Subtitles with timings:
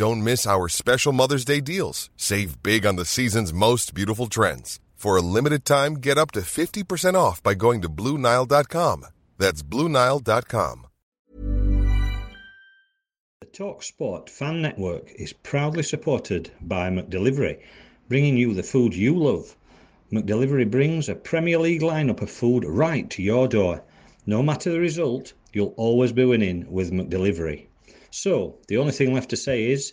[0.00, 2.08] Don't miss our special Mother's Day deals.
[2.16, 4.80] Save big on the season's most beautiful trends.
[4.94, 9.04] For a limited time, get up to 50% off by going to Bluenile.com.
[9.36, 10.86] That's Bluenile.com.
[13.42, 17.60] The TalkSport Fan Network is proudly supported by McDelivery,
[18.08, 19.54] bringing you the food you love.
[20.10, 23.82] McDelivery brings a Premier League lineup of food right to your door.
[24.24, 27.66] No matter the result, you'll always be winning with McDelivery.
[28.12, 29.92] So, the only thing left to say is,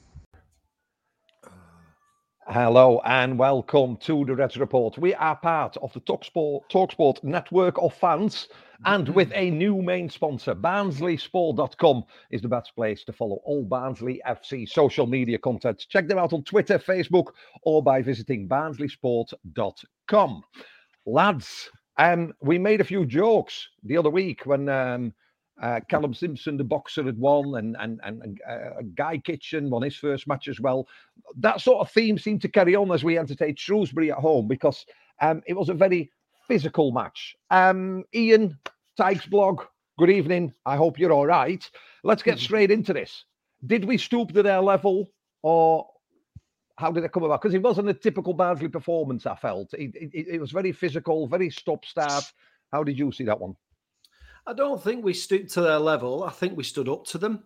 [2.47, 4.97] Hello and welcome to the Reds Report.
[4.97, 8.47] We are part of the Talksport, Talksport network of fans
[8.83, 14.19] and with a new main sponsor, BarnsleySport.com is the best place to follow all Barnsley
[14.27, 15.85] FC social media content.
[15.87, 17.27] Check them out on Twitter, Facebook,
[17.61, 20.41] or by visiting BarnsleySport.com.
[21.05, 25.13] Lads, um, we made a few jokes the other week when um,
[25.61, 29.95] uh, Callum Simpson, the boxer, had won, and and and uh, Guy Kitchen won his
[29.95, 30.87] first match as well.
[31.37, 34.85] That sort of theme seemed to carry on as we entertained Shrewsbury at home because
[35.21, 36.11] um, it was a very
[36.47, 37.35] physical match.
[37.49, 38.57] Um, Ian
[38.97, 39.63] Tigers blog.
[39.97, 40.53] Good evening.
[40.65, 41.69] I hope you're all right.
[42.03, 43.25] Let's get straight into this.
[43.67, 45.11] Did we stoop to their level,
[45.43, 45.87] or
[46.77, 47.41] how did it come about?
[47.41, 49.27] Because it wasn't a typical Barnsley performance.
[49.27, 52.23] I felt it, it, it was very physical, very stop-start.
[52.71, 53.55] How did you see that one?
[54.47, 56.23] I don't think we stooped to their level.
[56.23, 57.43] I think we stood up to them.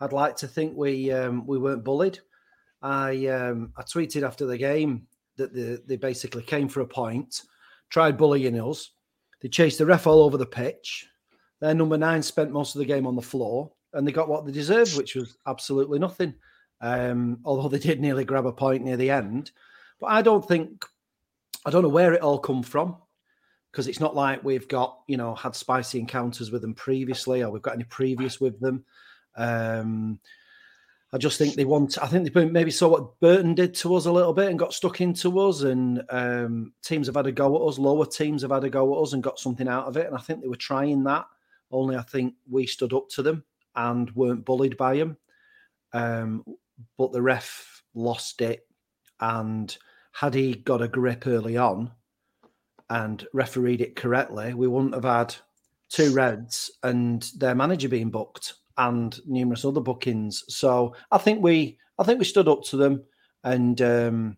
[0.00, 2.20] I'd like to think we um, we weren't bullied.
[2.82, 7.42] I um, I tweeted after the game that the, they basically came for a point,
[7.90, 8.90] tried bullying us.
[9.40, 11.08] They chased the ref all over the pitch.
[11.60, 14.44] Their number nine spent most of the game on the floor, and they got what
[14.44, 16.34] they deserved, which was absolutely nothing.
[16.80, 19.50] Um, although they did nearly grab a point near the end,
[19.98, 20.84] but I don't think
[21.64, 22.96] I don't know where it all come from
[23.76, 27.50] because it's not like we've got you know had spicy encounters with them previously or
[27.50, 28.82] we've got any previous with them.
[29.36, 30.18] Um,
[31.12, 32.02] I just think they want.
[32.02, 34.72] I think they maybe saw what Burton did to us a little bit and got
[34.72, 35.60] stuck into us.
[35.60, 37.78] And um, teams have had a go at us.
[37.78, 40.06] Lower teams have had a go at us and got something out of it.
[40.06, 41.26] And I think they were trying that.
[41.70, 43.44] Only I think we stood up to them
[43.76, 45.18] and weren't bullied by them.
[45.92, 46.44] Um,
[46.96, 48.66] but the ref lost it.
[49.20, 49.76] And
[50.12, 51.92] had he got a grip early on,
[52.90, 55.34] and refereed it correctly, we wouldn't have had
[55.88, 60.44] two Reds and their manager being booked and numerous other bookings.
[60.48, 63.02] So I think we, I think we stood up to them,
[63.44, 64.36] and um,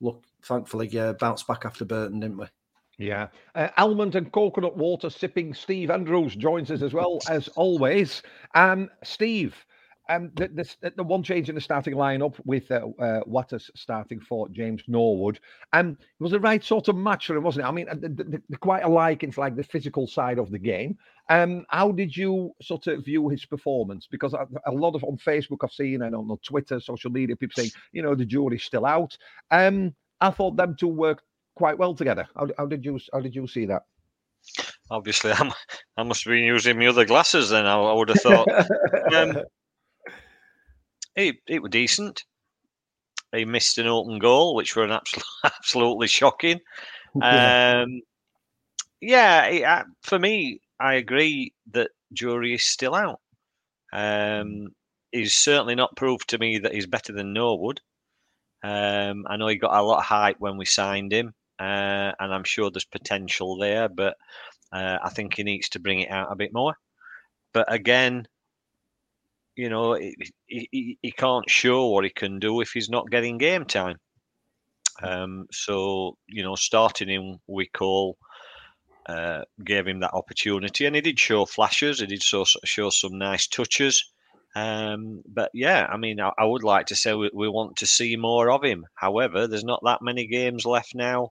[0.00, 2.46] look, thankfully, uh, bounced back after Burton, didn't we?
[2.98, 3.28] Yeah.
[3.54, 8.22] Uh, almond and coconut water sipping Steve Andrews joins us as well as always.
[8.54, 9.56] Um, Steve,
[10.08, 14.20] um, the, the, the, one change in the starting lineup with uh, uh, Watters starting
[14.20, 15.38] for James Norwood,
[15.72, 17.68] um, it was the right sort of match for him, wasn't it?
[17.68, 20.98] I mean, uh, they're, quite alike in like the physical side of the game.
[21.28, 24.08] Um, how did you sort of view his performance?
[24.10, 27.54] Because a, a lot of on Facebook I've seen and on Twitter, social media, people
[27.56, 29.16] saying, you know, the jury's still out.
[29.50, 31.24] Um, I thought them two worked
[31.54, 32.28] quite well together.
[32.36, 33.82] How, how did you how did you see that?
[34.90, 35.52] Obviously, I'm,
[35.96, 37.66] I must have been using my other glasses then.
[37.66, 38.48] I, I would have thought.
[39.14, 39.42] um,
[41.16, 42.24] it, it was decent.
[43.34, 46.60] He missed an open goal, which were an absolute, absolutely shocking.
[47.14, 47.82] Yeah.
[47.82, 48.00] Um,
[49.02, 53.20] yeah, it, uh, for me, I agree that jury is still out.
[53.92, 54.68] Um,
[55.10, 57.80] he's certainly not proved to me that he's better than Norwood.
[58.62, 62.32] Um, I know he got a lot of hype when we signed him, uh, and
[62.32, 64.16] I'm sure there's potential there, but
[64.72, 66.74] uh, I think he needs to bring it out a bit more.
[67.52, 68.26] But again,
[69.56, 70.16] you know, he,
[70.46, 73.96] he, he can't show what he can do if he's not getting game time.
[75.02, 78.16] Um, so, you know, starting him, we call,
[79.06, 82.00] uh, gave him that opportunity, and he did show flashes.
[82.00, 84.12] He did show, show some nice touches.
[84.54, 87.86] Um, but yeah, I mean, I, I would like to say we, we, want to
[87.86, 88.84] see more of him.
[88.94, 91.30] However, there's not that many games left now.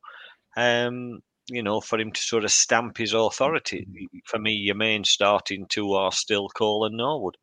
[0.58, 3.86] Um, you know, for him to sort of stamp his authority.
[4.26, 7.38] For me, your main starting two are still Cole and Norwood.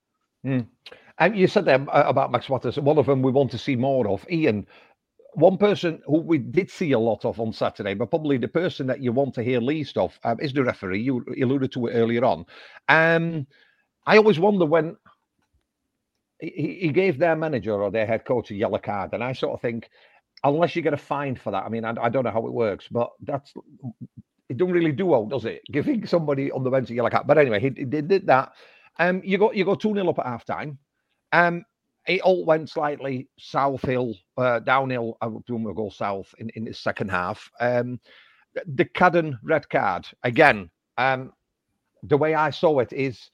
[0.48, 0.66] Mm.
[1.18, 2.78] And you said there uh, about Max Watters.
[2.78, 4.26] One of them we want to see more of.
[4.30, 4.66] Ian,
[5.34, 8.86] one person who we did see a lot of on Saturday, but probably the person
[8.86, 11.02] that you want to hear least of um, is the referee.
[11.02, 12.46] You alluded to it earlier on.
[12.88, 13.46] Um,
[14.06, 14.96] I always wonder when
[16.40, 19.54] he, he gave their manager or their head coach a yellow card, and I sort
[19.54, 19.90] of think,
[20.44, 22.52] unless you get a fine for that, I mean, I, I don't know how it
[22.52, 23.52] works, but that's
[24.48, 25.62] it don't really do well, does it?
[25.72, 27.26] Giving somebody on the bench a yellow card.
[27.26, 28.52] But anyway, he, he did that.
[28.98, 30.78] Um, you go you go two 0 up at half time.
[31.32, 31.64] Um,
[32.06, 35.18] it all went slightly south hill, uh, downhill.
[35.20, 35.42] I will
[35.74, 37.50] go south in, in the second half.
[37.60, 38.00] Um,
[38.66, 40.70] the Cadden red card again.
[40.96, 41.32] Um,
[42.02, 43.30] the way I saw it is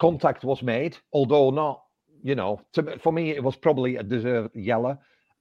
[0.00, 1.82] contact was made, although not,
[2.22, 4.98] you know, to, for me it was probably a deserved yellow.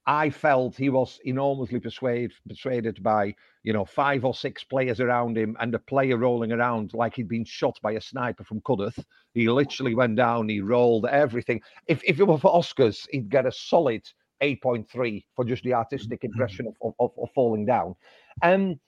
[0.10, 5.38] I felt he was enormously persuaded persuaded by you know five or six players around
[5.38, 9.06] him and a player rolling around like he'd been shot by a sniper from Cudworth.
[9.36, 11.62] He literally went down, he rolled everything.
[11.86, 14.02] If if it were for Oscars, he'd get a solid
[14.42, 17.96] 8.3 for just the artistic impression of, of, of falling down.
[18.42, 18.80] Um,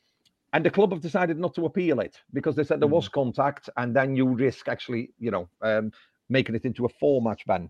[0.54, 3.22] and the club have decided not to appeal it because they said there was mm-hmm.
[3.22, 5.92] contact, and then you risk actually, you know, um,
[6.30, 7.70] making it into a four match ban.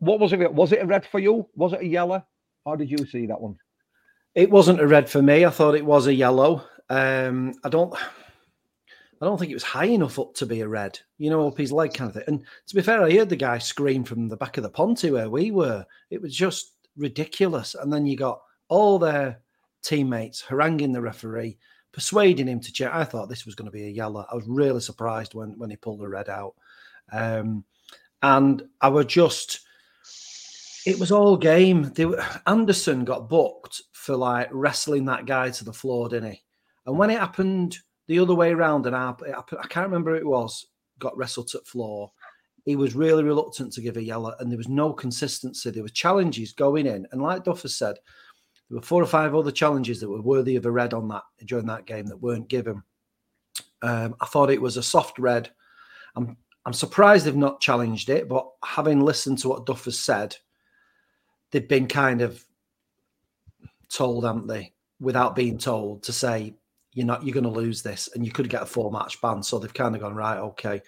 [0.00, 0.52] What was it?
[0.52, 1.46] Was it a red for you?
[1.54, 2.24] Was it a yellow?
[2.68, 3.56] How did you see that one?
[4.34, 5.46] It wasn't a red for me.
[5.46, 6.64] I thought it was a yellow.
[6.90, 7.94] Um, I don't.
[9.20, 11.58] I don't think it was high enough up to be a red, you know, up
[11.58, 12.24] his leg kind of thing.
[12.28, 15.10] And to be fair, I heard the guy scream from the back of the ponty
[15.10, 15.84] where we were.
[16.10, 17.74] It was just ridiculous.
[17.74, 19.40] And then you got all their
[19.82, 21.58] teammates haranguing the referee,
[21.90, 22.92] persuading him to check.
[22.92, 24.24] I thought this was going to be a yellow.
[24.30, 26.54] I was really surprised when when he pulled the red out.
[27.10, 27.64] Um,
[28.22, 29.60] and I was just
[30.88, 31.92] it was all game.
[31.94, 32.06] They,
[32.46, 36.42] Andersen got booked for like wrestling that guy to the floor, didn't he?
[36.86, 37.76] And when it happened
[38.06, 40.66] the other way around, and I, I can't remember who it was,
[40.98, 42.10] got wrestled to the floor.
[42.64, 45.70] He was really reluctant to give a yellow, and there was no consistency.
[45.70, 47.96] There were challenges going in, and like Duffer said,
[48.70, 51.24] there were four or five other challenges that were worthy of a red on that
[51.44, 52.82] during that game that weren't given.
[53.82, 55.50] Um, I thought it was a soft red.
[56.16, 60.36] I'm I'm surprised they've not challenged it, but having listened to what Duffer said,
[61.50, 62.44] they've been kind of
[63.88, 66.54] told, haven't they, without being told to say
[66.92, 69.42] you're not you're going to lose this and you could get a four match ban.
[69.42, 70.82] So they've kind of gone right, okay,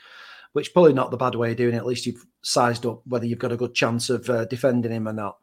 [0.53, 1.79] which probably not the bad way of doing it.
[1.79, 5.09] At least you've sized up whether you've got a good chance of uh, defending him
[5.09, 5.39] or not.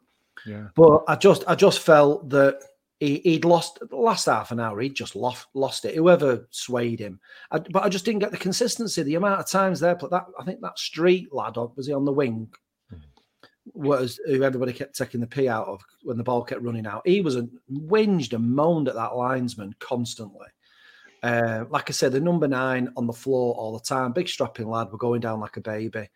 [0.46, 0.68] Yeah.
[0.74, 2.60] But I just I just felt that
[3.00, 4.80] he, would lost the last half an hour.
[4.80, 5.94] He'd just lost lost it.
[5.94, 9.02] Whoever swayed him, I, but I just didn't get the consistency.
[9.02, 12.04] The amount of times there, put that I think that street lad was he on
[12.04, 12.48] the wing
[13.74, 17.02] was who everybody kept taking the pee out of when the ball kept running out.
[17.06, 20.46] He was a whinged and moaned at that linesman constantly.
[21.22, 24.68] Uh, like I said, the number nine on the floor all the time, big strapping
[24.68, 26.08] lad, were going down like a baby.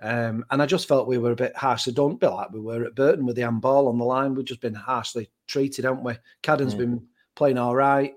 [0.00, 1.84] Um, and I just felt we were a bit harsh.
[1.84, 4.34] So don't be like we were at Burton with the handball on the line.
[4.34, 6.14] We've just been harshly treated, haven't we?
[6.42, 6.78] Cadden's mm.
[6.78, 7.06] been
[7.36, 8.14] playing all right,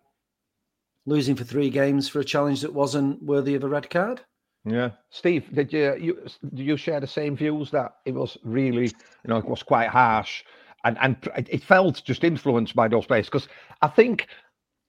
[1.05, 4.21] losing for three games for a challenge that wasn't worthy of a red card.
[4.67, 8.85] Yeah, Steve, did you you do you share the same views that it was really
[8.85, 10.43] you know it was quite harsh
[10.83, 11.17] and and
[11.49, 13.47] it felt just influenced by those players because
[13.81, 14.27] I think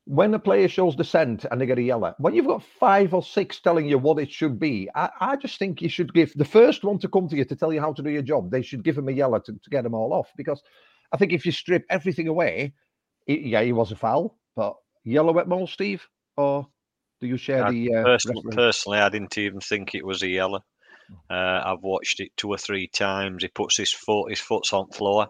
[0.07, 3.23] when a player shows dissent and they get a yellow, when you've got five or
[3.23, 6.47] six telling you what it should be, I, I just think you should give the
[6.47, 8.51] first one to come to you to tell you how to do your job.
[8.51, 10.63] They should give him a yellow to, to get them all off because
[11.13, 12.73] I think if you strip everything away,
[13.27, 16.67] it, yeah, he was a foul, but yellow at most, Steve, or
[17.21, 17.95] do you share I, the?
[17.95, 20.61] Uh, personally, personally, I didn't even think it was a yellow.
[21.31, 23.43] Uh, I've watched it two or three times.
[23.43, 25.29] He puts his foot, his foot's on floor.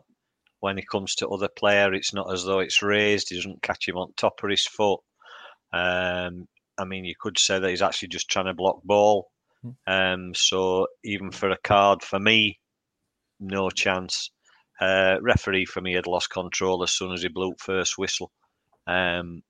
[0.61, 3.29] When he comes to other player, it's not as though it's raised.
[3.31, 5.01] He doesn't catch him on top of his foot.
[5.73, 9.29] Um, I mean, you could say that he's actually just trying to block ball.
[9.63, 9.71] Hmm.
[9.87, 12.59] Um, so even for a card, for me,
[13.39, 14.31] no chance.
[14.81, 18.31] Uh, referee for me had lost control as soon as he blew first whistle.
[18.87, 19.43] Um,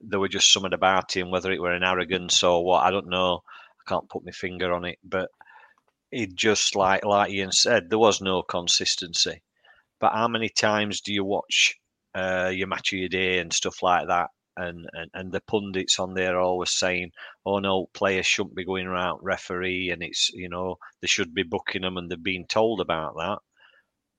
[0.00, 3.08] there were just something about him, whether it were an arrogance or what, I don't
[3.08, 3.42] know.
[3.80, 5.30] I can't put my finger on it, but
[6.12, 9.42] it just like like Ian said, there was no consistency.
[10.00, 11.76] But how many times do you watch
[12.14, 14.30] uh, your match of your day and stuff like that?
[14.56, 17.12] And, and and the pundits on there are always saying,
[17.46, 21.44] "Oh no, players shouldn't be going around referee, and it's you know they should be
[21.44, 23.38] booking them, and they've been told about that."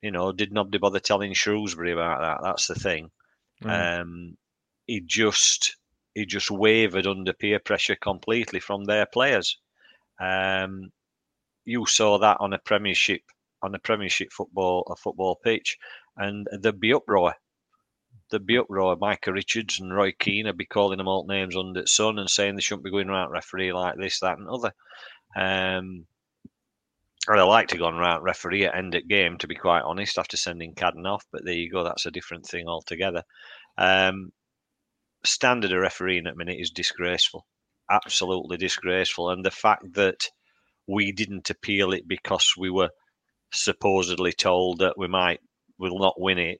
[0.01, 2.39] You know, did nobody bother telling Shrewsbury about that?
[2.43, 3.11] That's the thing.
[3.63, 4.01] Mm.
[4.01, 4.37] Um,
[4.91, 5.77] he just
[6.15, 9.57] he just wavered under peer pressure completely from their players.
[10.19, 10.91] Um,
[11.63, 13.21] you saw that on a Premiership
[13.63, 15.77] on a Premiership football a football pitch,
[16.17, 17.35] and there'd be uproar.
[18.29, 18.95] there'd be uproar.
[18.95, 22.29] Micah Richards and Roy Keane would be calling them all names under the sun and
[22.29, 24.73] saying they shouldn't be going around referee like this, that, and other.
[25.35, 26.05] Um,
[27.29, 30.17] I'd like to go on round referee at end of game, to be quite honest,
[30.17, 31.25] after sending Cadden off.
[31.31, 33.23] But there you go, that's a different thing altogether.
[33.77, 34.31] Um,
[35.23, 37.45] standard of refereeing at minute is disgraceful,
[37.89, 39.29] absolutely disgraceful.
[39.29, 40.29] And the fact that
[40.87, 42.89] we didn't appeal it because we were
[43.53, 45.39] supposedly told that we might
[45.77, 46.59] will not win it,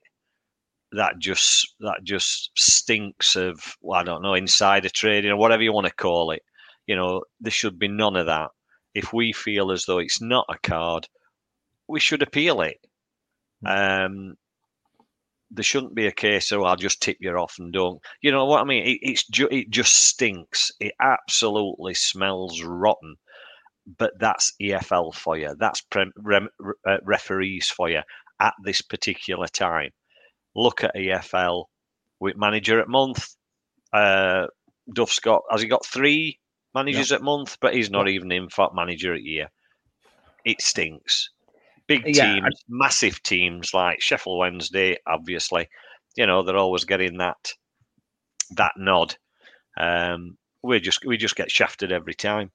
[0.92, 5.72] that just that just stinks of well, I don't know insider trading or whatever you
[5.72, 6.42] want to call it.
[6.86, 8.50] You know, there should be none of that.
[8.94, 11.08] If we feel as though it's not a card,
[11.88, 12.76] we should appeal it.
[13.64, 14.34] Um,
[15.54, 18.00] there shouldn't be a case of I'll just tip you off and don't.
[18.22, 18.84] You know what I mean?
[18.86, 20.72] It, it's ju- it just stinks.
[20.80, 23.16] It absolutely smells rotten.
[23.98, 25.54] But that's EFL for you.
[25.58, 26.48] That's pre- rem-
[26.86, 28.00] uh, referees for you
[28.40, 29.90] at this particular time.
[30.54, 31.64] Look at EFL
[32.20, 33.34] with manager at month.
[33.92, 34.46] Uh,
[34.92, 36.38] Duff's got has he got three
[36.74, 39.48] managers at month, but he's not even in for manager at year.
[40.44, 41.30] It stinks
[42.00, 45.68] big Yeah, teams, massive teams like Sheffield Wednesday, obviously,
[46.16, 47.52] you know, they're always getting that
[48.56, 49.16] that nod.
[49.78, 52.50] Um, we just we just get shafted every time,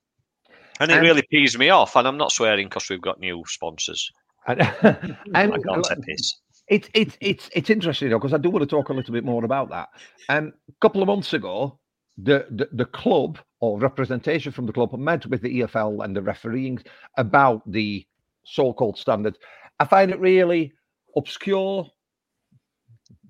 [0.79, 1.95] and it And- really pees me off.
[1.95, 4.09] And I'm not swearing because we've got new sponsors.
[4.47, 6.33] And, I can't take piss.
[6.69, 9.23] It's it's it's it's interesting though because I do want to talk a little bit
[9.25, 9.89] more about that.
[10.29, 11.79] Um, a couple of months ago,
[12.17, 16.21] the, the the club or representation from the club met with the EFL and the
[16.21, 16.79] refereeing
[17.17, 18.05] about the
[18.47, 19.37] so-called standard.
[19.79, 20.73] I find it really
[21.15, 21.87] obscure,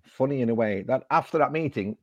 [0.04, 1.98] funny in a way that after that meeting,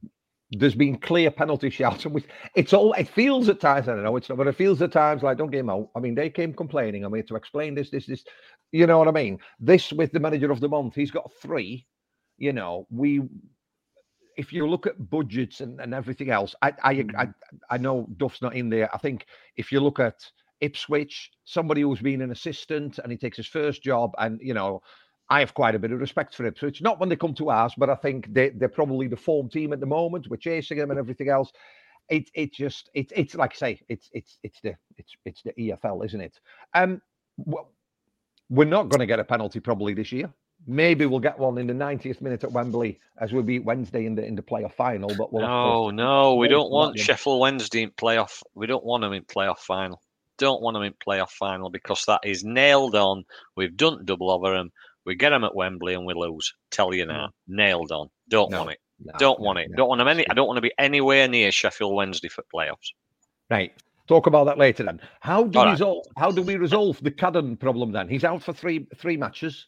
[0.51, 3.89] there's been clear penalty shouts, and it's all it feels at times.
[3.89, 5.91] I don't know it's not, but it feels at times like don't get them out.
[5.97, 7.05] I mean, they came complaining.
[7.05, 8.25] I'm here to explain this, this, this.
[8.73, 9.39] You know what I mean?
[9.59, 11.87] This with the manager of the month, he's got three.
[12.39, 13.23] You know, we
[14.37, 17.29] if you look at budgets and, and everything else, I I, I
[17.71, 18.95] I know Duff's not in there.
[18.95, 20.25] I think if you look at
[20.65, 24.83] Ipswich, somebody who's been an assistant and he takes his first job, and you know,
[25.31, 26.83] I have quite a bit of respect for Ipswich.
[26.83, 29.73] Not when they come to us, but I think they they're probably the form team
[29.73, 30.29] at the moment.
[30.29, 31.51] We're chasing them and everything else.
[32.09, 35.53] It it just it's it's like I say, it's it's it's the it's it's the
[35.53, 36.39] EFL, isn't it?
[36.75, 37.01] Um,
[38.51, 40.33] we're not going to get a penalty probably this year.
[40.67, 44.15] Maybe we'll get one in the 90th minute at Wembley as we beat Wednesday in
[44.15, 45.11] the in the playoff final.
[45.17, 48.43] But we'll have to- No, no, we don't want Sheffield Wednesday in playoff.
[48.55, 50.01] We don't want them in playoff final.
[50.39, 53.25] Don't want them in playoff final because that is nailed on.
[53.57, 54.71] We've done double over them.
[55.07, 56.53] We get them at Wembley and we lose.
[56.71, 58.09] Tell you now, nailed on.
[58.29, 58.79] Don't No, want it.
[58.99, 59.71] No, Don't no, want it.
[59.77, 60.29] Don't want them any.
[60.29, 62.93] I don't want to be anywhere near Sheffield Wednesday for playoffs.
[63.51, 63.73] Right.
[64.07, 65.01] Talk about that later then.
[65.21, 65.73] How do All we right.
[65.73, 68.09] resolve how do we resolve the Cadden problem then?
[68.09, 69.67] He's out for three three matches.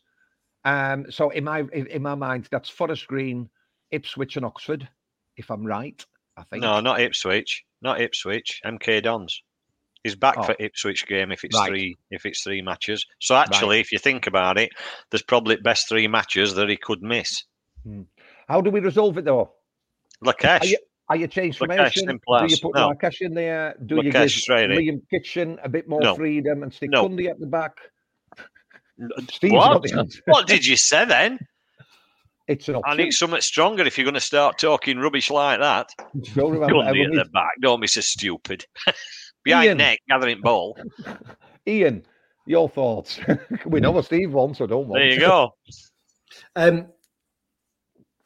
[0.64, 3.48] Um so in my in my mind that's Forest Green,
[3.90, 4.88] Ipswich and Oxford,
[5.36, 6.04] if I'm right.
[6.36, 6.62] I think.
[6.62, 7.64] No, not Ipswich.
[7.80, 8.60] Not Ipswich.
[8.64, 9.42] MK Dons.
[10.06, 10.44] He's back Oh.
[10.44, 11.66] for Ipswich game if it's Right.
[11.68, 13.04] three if it's three matches.
[13.20, 14.70] So actually, if you think about it,
[15.10, 17.42] there's probably best three matches that he could miss.
[17.82, 18.02] Hmm.
[18.48, 19.52] How do we resolve it though?
[20.24, 20.60] Lakesh.
[20.60, 22.06] Are you, are you change Lakesh, formation?
[22.06, 22.90] simple Do you put No.
[22.90, 23.74] Marrakesh in there?
[23.84, 24.78] Do you give straight in.
[24.78, 26.14] Liam Kitching a bit more No.
[26.14, 27.08] freedom and stick No.
[27.08, 27.72] Cundy at the back?
[29.00, 30.08] N- Steve's got What?
[30.26, 31.40] what did you say then?
[32.46, 32.96] It's an I option.
[32.98, 35.90] need something stronger if you're going to start talking rubbish like that.
[36.36, 37.50] Don't remember, Cundy at the back.
[37.60, 38.64] Don't be so stupid.
[39.46, 39.78] Behind Ian.
[39.78, 40.76] net, gathering ball.
[41.68, 42.04] Ian,
[42.46, 43.20] your thoughts?
[43.66, 45.00] we know what Steve wants, so don't want.
[45.00, 45.54] There you go.
[46.54, 46.88] Um,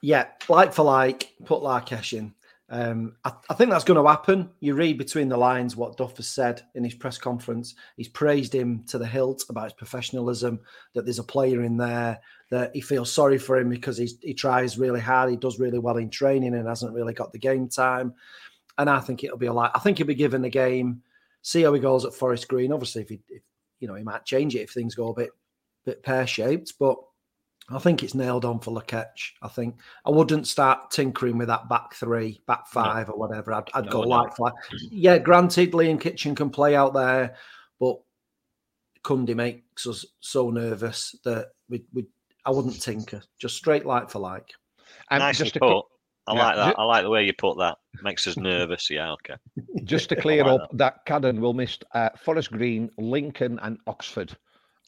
[0.02, 2.32] yeah, like for like, put Larkesh in.
[2.68, 4.50] Um, I, I think that's going to happen.
[4.60, 7.74] You read between the lines what Duff has said in his press conference.
[7.96, 10.60] He's praised him to the hilt about his professionalism,
[10.94, 14.34] that there's a player in there, that he feels sorry for him because he's, he
[14.34, 17.68] tries really hard, he does really well in training and hasn't really got the game
[17.68, 18.14] time.
[18.78, 19.72] And I think it'll be a lot.
[19.74, 21.02] I think he'll be given the game,
[21.42, 22.72] see how he goes at Forest Green.
[22.72, 23.42] Obviously, if he, if,
[23.80, 25.30] you know, he might change it if things go a bit,
[25.84, 26.96] bit pear shaped, but
[27.70, 29.32] I think it's nailed on for Laketch.
[29.42, 33.52] I think I wouldn't start tinkering with that back three, back five, or whatever.
[33.52, 34.08] I'd, I'd No, go no.
[34.08, 34.54] like for like.
[34.90, 37.36] Yeah, granted, Liam Kitching can play out there,
[37.78, 38.00] but
[39.04, 42.06] Cundy makes us so nervous that we, we
[42.44, 43.22] I wouldn't tinker.
[43.38, 44.50] Just straight like for like.
[45.10, 45.84] And Nicely just to, put.
[46.26, 46.42] I Yeah.
[46.44, 46.78] like that.
[46.78, 47.78] I like the way you put that.
[48.02, 48.90] Makes us nervous.
[48.90, 49.34] Yeah, okay.
[49.84, 54.36] just to clear like up, that Cadden will miss uh, Forest Green, Lincoln, and Oxford.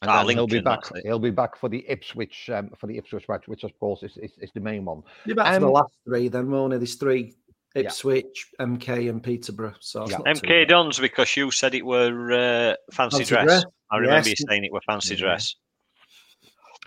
[0.01, 0.81] And Ah, then he'll be back.
[1.03, 4.17] He'll be back for the Ipswich um, for the Ipswich match, which of course is,
[4.17, 5.01] is, is the main one.
[5.25, 6.79] You're back to the Um, last three, then won't it?
[6.79, 7.35] There's three
[7.73, 7.83] Yeah.
[7.83, 9.75] Ipswich, MK, and Peterborough.
[9.79, 10.17] So it's Yeah.
[10.17, 10.67] not MK.
[10.67, 13.45] Dons because you said it were uh, fancy, Fancy dress.
[13.45, 13.65] dress.
[13.91, 14.39] I remember Yes.
[14.41, 15.21] you saying it were fancy Yeah.
[15.21, 15.55] dress.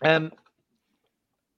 [0.03, 0.31] Um,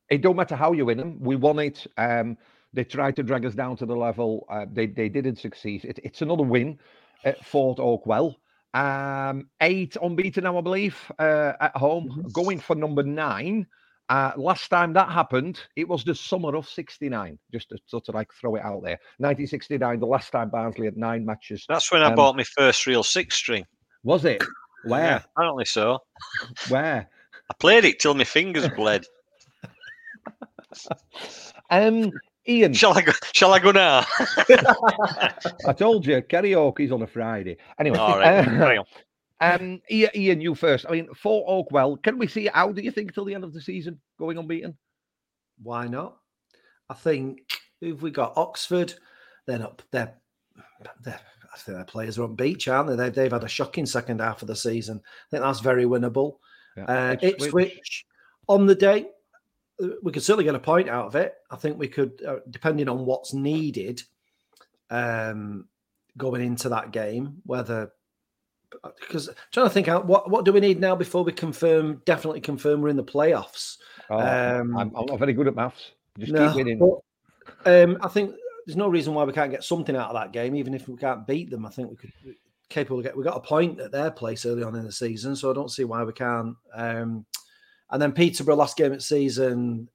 [0.08, 1.18] it don't matter how you win them.
[1.20, 1.86] We won it.
[1.96, 2.38] Um,
[2.72, 4.46] they tried to drag us down to the level.
[4.50, 5.84] Uh, they they didn't succeed.
[5.84, 6.78] It, it's another win
[7.24, 8.36] at Fort Oakwell.
[8.74, 12.28] Um, eight unbeaten now, I believe, uh, at home, mm-hmm.
[12.28, 13.66] going for number nine.
[14.10, 18.14] Uh, last time that happened, it was the summer of 69, just to sort of
[18.14, 18.98] like throw it out there.
[19.18, 21.66] 1969, the last time Barnsley had nine matches.
[21.68, 23.66] That's when I um, bought my first real six string.
[24.04, 24.42] Was it?
[24.84, 25.02] Where?
[25.02, 25.98] Yeah, apparently so.
[26.68, 27.10] Where?
[27.50, 29.04] I played it till my fingers bled.
[31.70, 32.10] um,
[32.48, 32.72] Ian.
[32.72, 34.04] Shall I go, shall I go now?
[35.66, 37.56] I told you, karaoke's on a Friday.
[37.78, 37.98] Anyway.
[37.98, 38.78] All right.
[38.78, 38.84] Uh,
[39.40, 40.86] um, Ian, you first.
[40.88, 43.52] I mean, Fort Oakwell, can we see how do you think till the end of
[43.52, 44.76] the season going unbeaten?
[45.62, 46.16] Why not?
[46.88, 47.40] I think
[47.80, 48.94] if we got Oxford,
[49.46, 50.14] they're not they're,
[51.02, 51.20] they're
[51.52, 52.96] I think their players are on beach, aren't they?
[52.96, 55.00] They've, they've had a shocking second half of the season.
[55.04, 56.36] I think that's very winnable.
[56.76, 56.84] Yeah.
[56.84, 57.46] Uh, Ipswich.
[57.46, 58.06] Ipswich
[58.48, 59.06] on the day,
[60.02, 61.34] we could certainly get a point out of it.
[61.50, 64.02] I think we could, uh, depending on what's needed
[64.90, 65.66] um,
[66.16, 67.92] going into that game, whether
[69.00, 72.40] because trying to think out what what do we need now before we confirm definitely
[72.40, 73.76] confirm we're in the playoffs.
[74.10, 75.92] Oh, um, I'm, I'm, not very good at maths.
[76.18, 76.78] Just no, keep winning.
[76.78, 78.34] But, um, I think
[78.66, 80.96] there's no reason why we can't get something out of that game, even if we
[80.96, 81.64] can't beat them.
[81.64, 82.12] I think we could
[82.68, 83.16] capable of get.
[83.16, 85.70] We got a point at their place early on in the season, so I don't
[85.70, 86.54] see why we can't.
[86.74, 87.24] Um,
[87.90, 89.88] and then Peterborough last game of season,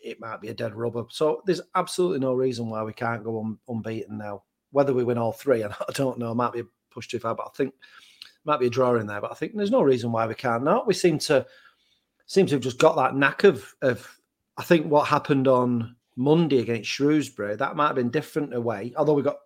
[0.00, 1.04] it might be a dead rubber.
[1.10, 4.44] So there's absolutely no reason why we can't go un, unbeaten now.
[4.70, 6.34] Whether we win all three, and I don't know.
[6.34, 7.74] Might be a push too far, but I think
[8.44, 9.20] might be a draw in there.
[9.20, 10.64] But I think there's no reason why we can't.
[10.64, 11.46] Now we seem to
[12.26, 14.08] seem to have just got that knack of of.
[14.56, 18.92] I think what happened on Monday against Shrewsbury that might have been different away.
[18.96, 19.38] Although we got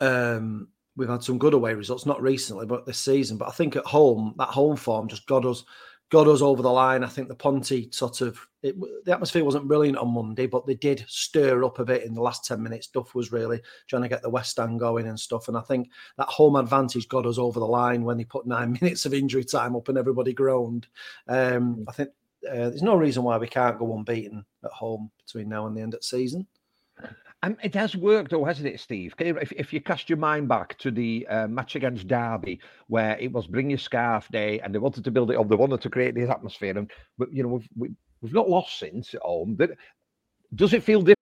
[0.00, 3.38] um we've had some good away results, not recently, but this season.
[3.38, 5.64] But I think at home, that home form just got us
[6.12, 7.02] got us over the line.
[7.02, 8.76] I think the Ponty sort of it,
[9.06, 12.20] the atmosphere wasn't brilliant on Monday, but they did stir up a bit in the
[12.20, 12.86] last ten minutes.
[12.88, 15.88] Duff was really trying to get the West End going and stuff, and I think
[16.18, 19.42] that home advantage got us over the line when they put nine minutes of injury
[19.42, 20.86] time up and everybody groaned.
[21.28, 21.84] Um, mm.
[21.88, 22.10] I think
[22.46, 25.80] uh, there's no reason why we can't go unbeaten at home between now and the
[25.80, 26.46] end of the season.
[27.44, 29.14] Um, it has worked, though, hasn't it, Steve?
[29.18, 33.32] If, if you cast your mind back to the uh, match against Derby, where it
[33.32, 35.90] was bring your scarf day, and they wanted to build it up, they wanted to
[35.90, 39.12] create this atmosphere, and but you know we've we, have we have not lost since
[39.14, 39.58] at home.
[40.54, 41.18] Does it feel different?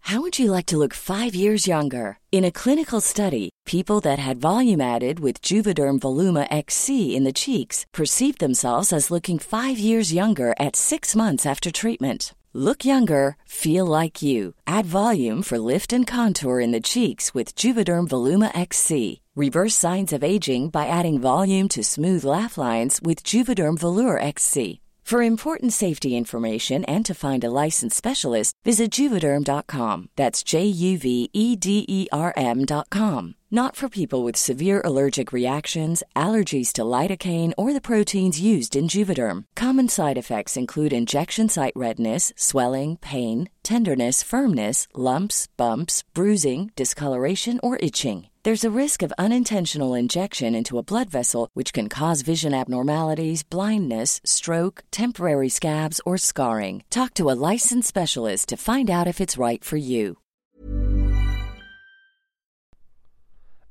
[0.00, 2.18] How would you like to look five years younger?
[2.32, 7.32] In a clinical study, people that had volume added with Juvederm Voluma XC in the
[7.32, 13.36] cheeks perceived themselves as looking five years younger at six months after treatment Look younger,
[13.44, 14.54] feel like you.
[14.66, 19.20] Add volume for lift and contour in the cheeks with Juvederm Voluma XC.
[19.36, 24.80] Reverse signs of aging by adding volume to smooth laugh lines with Juvederm Vollure XC.
[25.10, 30.08] For important safety information and to find a licensed specialist, visit juvederm.com.
[30.14, 33.34] That's J U V E D E R M.com.
[33.50, 38.86] Not for people with severe allergic reactions, allergies to lidocaine, or the proteins used in
[38.86, 39.46] Juvederm.
[39.70, 47.60] Common side effects include injection site redness, swelling, pain, tenderness, firmness, lumps, bumps, bruising, discoloration,
[47.62, 48.30] or itching.
[48.42, 53.44] There's a risk of unintentional injection into a blood vessel, which can cause vision abnormalities,
[53.44, 56.82] blindness, stroke, temporary scabs, or scarring.
[56.90, 60.18] Talk to a licensed specialist to find out if it's right for you.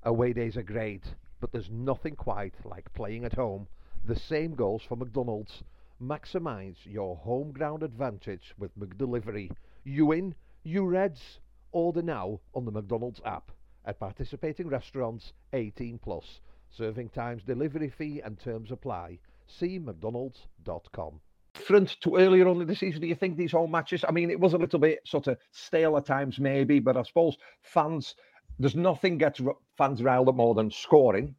[0.04, 1.04] Away days are great,
[1.42, 3.68] but there's nothing quite like playing at home.
[4.06, 5.62] The same goes for McDonald's.
[6.02, 9.52] Maximize your home ground advantage with McDelivery.
[9.84, 10.34] You win,
[10.64, 11.40] you Reds.
[11.72, 13.52] Order now on the McDonald's app.
[13.86, 16.40] At participating restaurants, 18 plus.
[16.70, 19.20] Serving times, delivery fee and terms apply.
[19.48, 21.20] See mcdonalds.com.
[21.54, 24.06] Different to earlier on in the season, do you think these home matches?
[24.08, 27.04] I mean, it was a little bit sort of stale at times, maybe, but I
[27.04, 28.16] suppose fans
[28.58, 29.42] there's nothing gets
[29.78, 31.36] fans riled up more than scoring,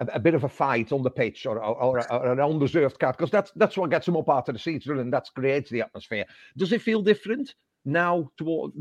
[0.00, 3.16] a, a bit of a fight on the pitch or, or, or an undeserved cut,
[3.16, 5.82] because that's that's what gets them up out of the seats, and that creates the
[5.82, 6.24] atmosphere.
[6.56, 8.30] Does it feel different now?
[8.36, 8.72] Toward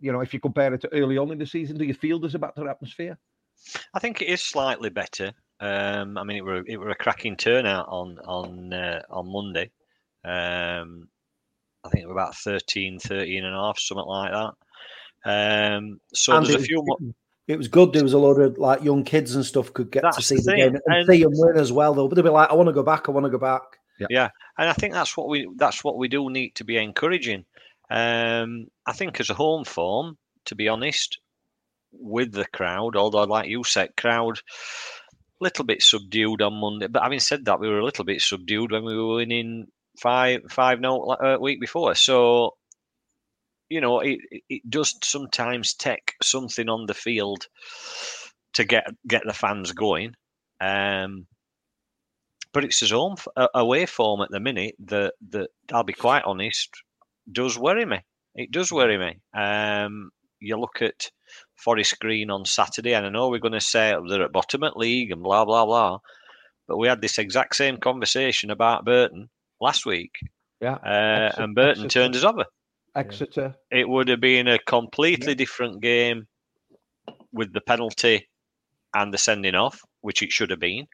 [0.00, 2.18] you know, if you compare it to early on in the season, do you feel
[2.18, 3.18] there's a better atmosphere?
[3.94, 5.32] I think it is slightly better.
[5.60, 9.70] Um, I mean, it were it were a cracking turnout on on uh, on Monday.
[10.24, 11.08] Um,
[11.84, 14.52] I think it was about 13, 13 and a half, something like that.
[15.24, 16.98] Um, so and there's a few more.
[17.50, 17.92] It was good.
[17.92, 20.42] There was a lot of like young kids and stuff could get to see the,
[20.42, 21.94] the game and, and, see them win as well.
[21.94, 23.08] Though, but they'll be like, "I want to go back.
[23.08, 23.62] I want to go back."
[23.98, 24.06] Yeah.
[24.08, 27.44] yeah, and I think that's what we that's what we do need to be encouraging.
[27.90, 31.18] Um, I think as a home form, to be honest,
[31.92, 36.86] with the crowd, although like you said, crowd a little bit subdued on Monday.
[36.86, 39.66] But having said that, we were a little bit subdued when we were winning
[39.98, 41.94] five five no uh, week before.
[41.96, 42.54] So
[43.70, 47.46] you know, it it does sometimes take something on the field
[48.54, 50.14] to get get the fans going.
[50.60, 51.26] Um,
[52.52, 53.14] but it's his own
[53.54, 56.68] away form at the minute that that I'll be quite honest
[57.30, 58.00] does worry me.
[58.34, 59.20] It does worry me.
[59.32, 61.10] Um, you look at
[61.56, 64.76] Forest Green on Saturday, and I know we're going to say they're at bottom at
[64.76, 65.98] league and blah blah blah,
[66.66, 69.30] but we had this exact same conversation about Burton
[69.60, 70.12] last week.
[70.60, 72.44] Yeah, uh, and Burton turned us over.
[72.96, 73.54] Exeter.
[73.70, 75.34] It would have been a completely yeah.
[75.34, 76.26] different game
[77.32, 78.28] with the penalty
[78.94, 80.86] and the sending off, which it should have been.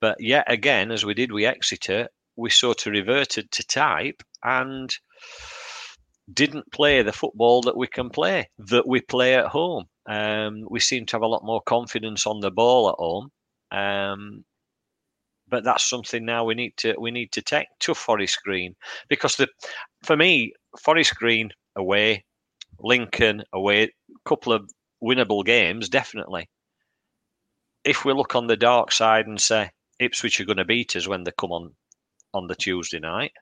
[0.00, 4.94] But yet again, as we did with Exeter, we sort of reverted to type and
[6.32, 9.84] didn't play the football that we can play, that we play at home.
[10.06, 13.30] Um, we seem to have a lot more confidence on the ball at home.
[13.70, 14.44] Um,
[15.48, 18.74] but that's something now we need to we need to take to Forest Green
[19.08, 19.46] because the
[20.02, 22.24] for me Forest Green away,
[22.80, 23.92] Lincoln away,
[24.24, 24.70] couple of
[25.02, 26.48] winnable games definitely.
[27.84, 31.06] If we look on the dark side and say Ipswich are going to beat us
[31.06, 31.74] when they come on
[32.32, 33.32] on the Tuesday night,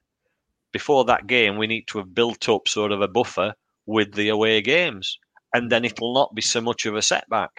[0.72, 3.54] before that game, we need to have built up sort of a buffer
[3.86, 5.18] with the away games,
[5.54, 7.50] and then it'll not be so much of a setback.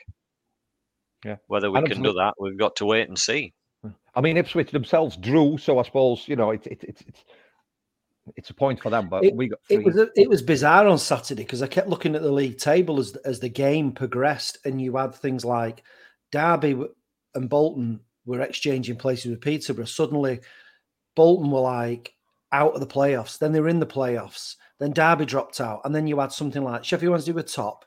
[1.23, 1.37] Yeah.
[1.47, 3.53] Whether we can do that, we've got to wait and see.
[3.81, 3.91] Hmm.
[4.15, 7.23] I mean, Ipswich themselves drew, so I suppose you know it's it's it's it's,
[8.35, 9.09] it's a point for them.
[9.09, 9.77] But it, we got three.
[9.77, 12.99] it was it was bizarre on Saturday because I kept looking at the league table
[12.99, 15.83] as as the game progressed, and you had things like
[16.31, 16.81] Derby
[17.35, 19.85] and Bolton were exchanging places with Peterborough.
[19.85, 20.39] Suddenly,
[21.15, 22.13] Bolton were like
[22.51, 23.37] out of the playoffs.
[23.37, 24.55] Then they were in the playoffs.
[24.79, 27.85] Then Derby dropped out, and then you had something like Sheffield Wednesday were top.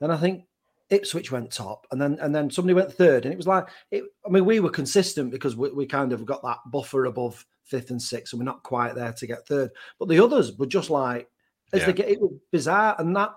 [0.00, 0.44] Then I think
[0.90, 4.04] Ipswich went top, and then and then somebody went third, and it was like it,
[4.26, 7.90] I mean we were consistent because we, we kind of got that buffer above fifth
[7.90, 9.70] and sixth, and we're not quite there to get third.
[9.98, 11.28] But the others were just like
[11.72, 11.86] as yeah.
[11.86, 13.34] they get it was bizarre, and that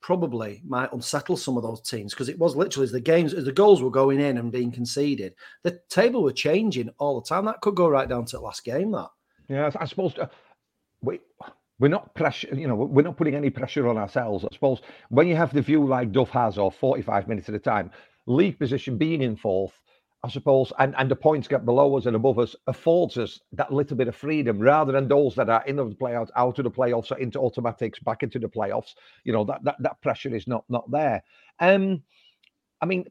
[0.00, 3.44] probably might unsettle some of those teams because it was literally as the games as
[3.44, 7.44] the goals were going in and being conceded, the table were changing all the time.
[7.44, 8.92] That could go right down to the last game.
[8.92, 9.10] That
[9.48, 10.28] yeah, I suppose uh,
[11.02, 11.20] we
[11.78, 14.44] we're not pressure, you know, we're not putting any pressure on ourselves.
[14.44, 17.60] I suppose when you have the view like Duff has, or 45 minutes at a
[17.60, 17.90] time,
[18.26, 19.72] league position being in fourth,
[20.28, 23.72] I suppose, and, and the points get below us and above us affords us that
[23.72, 26.70] little bit of freedom rather than those that are in the playoffs, out of the
[26.70, 28.94] playoffs, or into automatics, back into the playoffs.
[29.24, 31.22] You know, that that, that pressure is not not there.
[31.60, 32.02] Um,
[32.82, 33.06] I mean,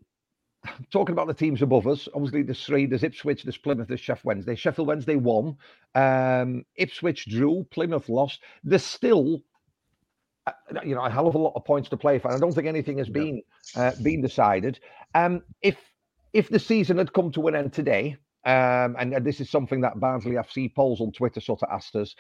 [0.92, 2.86] talking about the teams above us, obviously there's three.
[2.86, 4.54] There's Ipswich, there's Plymouth, there's Sheffield Wednesday.
[4.54, 5.58] Sheffield Wednesday won.
[5.96, 7.66] Um, Ipswich drew.
[7.72, 8.44] Plymouth lost.
[8.64, 9.42] There's still,
[10.46, 10.52] uh,
[10.86, 12.28] you know, a hell of a lot of points to play for.
[12.28, 13.42] And I don't think anything has been
[13.76, 14.80] uh, been decided.
[15.16, 15.78] Um, if
[16.34, 19.82] if the season had come to an end today, um, and, and this is something
[19.82, 22.16] that Barnsley FC polls on Twitter sort of asked us,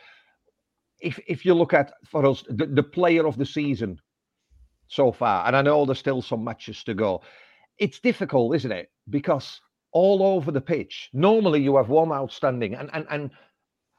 [1.00, 4.00] if if you look at for us the, the player of the season
[4.88, 7.22] so far, and I know there's still some matches to go
[7.78, 8.90] it's difficult, isn't it?
[9.10, 9.60] Because
[9.92, 13.32] all over the pitch, normally you have one outstanding, and and and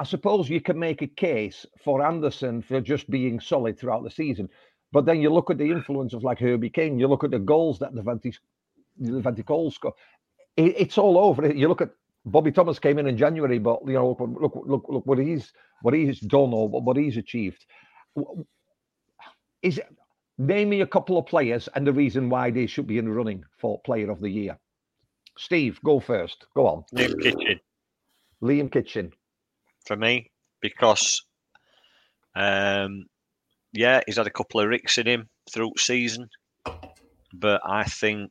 [0.00, 4.10] I suppose you can make a case for Andersen for just being solid throughout the
[4.10, 4.48] season.
[4.92, 7.38] But then you look at the influence of like Herbie King, you look at the
[7.38, 8.38] goals that the Venti, the
[9.70, 9.94] Score.
[10.56, 11.52] It, it's all over.
[11.52, 11.90] You look at
[12.24, 15.52] Bobby Thomas came in in January, but you know, look, look, look, look what he's
[15.82, 17.64] what he's done or what he's achieved.
[19.62, 19.80] Is
[20.40, 23.11] Name me a couple of players and the reason why they should be in the
[23.11, 24.56] running for Player of the Year.
[25.37, 26.46] Steve, go first.
[26.54, 26.84] Go on.
[26.94, 27.61] Liam Kitching.
[28.40, 29.12] Liam Kitching.
[29.84, 30.30] For me,
[30.61, 31.24] because,
[32.37, 33.06] um,
[33.72, 36.28] yeah, he's had a couple of ricks in him throughout season,
[37.32, 38.30] but I think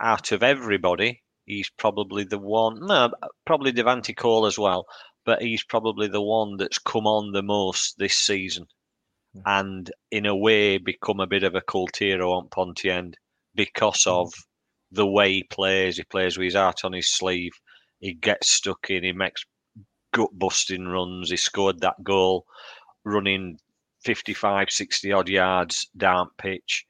[0.00, 2.86] out of everybody, he's probably the one.
[2.86, 3.10] No,
[3.46, 4.86] probably Devante Cole as well,
[5.24, 8.66] but he's probably the one that's come on the most this season
[9.46, 13.16] and in a way become a bit of a cult hero on Ponty End
[13.54, 14.12] because mm.
[14.12, 14.32] of
[14.90, 15.96] the way he plays.
[15.96, 17.52] He plays with his heart on his sleeve.
[18.00, 19.04] He gets stuck in.
[19.04, 19.44] He makes
[20.12, 21.30] gut busting runs.
[21.30, 22.44] He scored that goal
[23.04, 23.58] running
[24.04, 26.84] 55, 60 odd yards down pitch.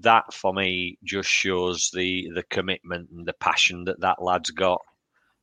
[0.00, 4.80] That for me just shows the the commitment and the passion that that lad's got.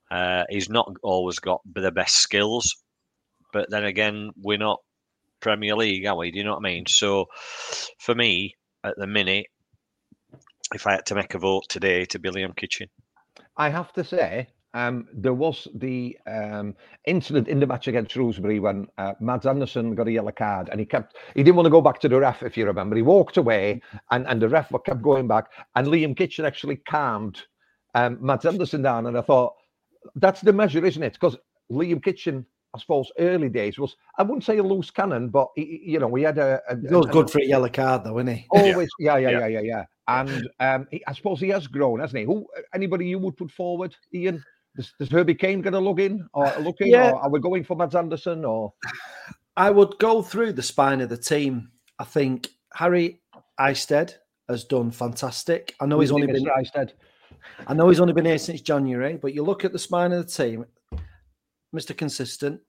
[0.10, 2.84] Uh, he's not always got the best skills,
[3.52, 4.80] but then again, we're not
[5.40, 6.32] Premier League, are we?
[6.32, 6.86] Do you know what I mean?
[6.88, 7.26] So
[8.00, 9.48] for me, at the minute,
[10.74, 12.88] if I had to make a vote today to Billiam Kitchen,
[13.56, 18.60] I have to say, um, there was the um, incident in the match against Shrewsbury
[18.60, 21.72] when uh, Mads Andersen got a yellow card and he kept he didn't want to
[21.72, 24.72] go back to the ref if you remember he walked away and, and the ref
[24.86, 27.42] kept going back and Liam Kitching actually calmed
[27.96, 29.54] um, Mads Andersen down, and I thought
[30.16, 31.14] that's the measure, isn't it?
[31.14, 31.36] Because
[31.72, 35.82] Liam Kitching, I suppose, early days was I wouldn't say a loose cannon, but he,
[35.86, 36.62] you know, we had a.
[36.70, 38.46] a He was good for a yellow card, though, isn't he?
[38.52, 39.40] Always, yeah, yeah, Yeah.
[39.40, 39.84] yeah, yeah, yeah.
[40.10, 42.26] And um, he, I suppose he has grown, hasn't he?
[42.26, 44.44] Who anybody you would put forward, Ian?
[44.78, 47.12] Does, does Herbie Kane going to look in or look in, Yeah.
[47.12, 48.74] or are we going for Mads Andersen or?
[49.58, 51.72] I would go through the spine of the team.
[51.98, 53.22] I think Harry
[53.60, 54.14] Isted
[54.48, 55.76] has done fantastic.
[55.82, 56.92] I know he's only been Mr.
[57.68, 60.26] I know he's only been here since January, but you look at the spine of
[60.26, 60.66] the team,
[61.76, 61.98] Mr.
[61.98, 62.62] Consistent,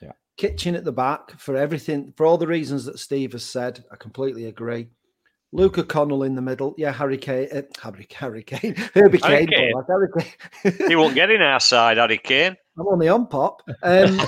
[0.00, 0.12] Yeah.
[0.38, 3.84] Kitching at the back for everything, for all the reasons that Steve has said.
[3.92, 4.88] I completely agree.
[5.52, 6.74] Luca Connell in the middle.
[6.78, 7.48] Yeah, Harry Kane.
[7.52, 8.74] Uh, Harry, Harry Kane.
[8.94, 9.72] Herbie Harry Kane.
[9.74, 10.74] Like Harry Kane.
[10.88, 12.56] He won't get in our side, Harry Kane.
[12.78, 13.62] I'm only on pop.
[13.82, 14.20] Um,